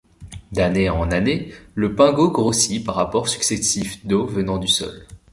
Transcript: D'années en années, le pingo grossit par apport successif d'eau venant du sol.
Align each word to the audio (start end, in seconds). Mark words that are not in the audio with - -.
D'années 0.51 0.89
en 0.89 1.11
années, 1.11 1.51
le 1.75 1.93
pingo 1.93 2.31
grossit 2.31 2.83
par 2.83 2.97
apport 2.97 3.29
successif 3.29 4.03
d'eau 4.03 4.25
venant 4.25 4.57
du 4.57 4.67
sol. 4.67 5.05